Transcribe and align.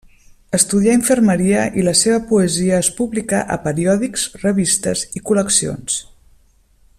Estudià 0.57 0.93
infermeria 0.99 1.65
i 1.81 1.83
la 1.87 1.93
seva 1.99 2.23
poesia 2.31 2.79
es 2.85 2.89
publicà 3.01 3.43
a 3.57 3.59
periòdics, 3.67 4.25
revistes 4.47 5.05
i 5.21 5.23
col·leccions. 5.31 6.01